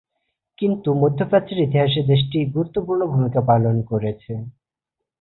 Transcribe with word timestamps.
কিন্তু 0.57 0.89
মধ্যপ্রাচ্যের 1.01 1.59
ইতিহাসে 1.59 2.01
দেশটি 2.11 2.37
গুরুত্বপূর্ণ 2.53 3.01
ভূমিকা 3.13 3.41
পালন 3.49 3.75
করেছে। 3.89 4.33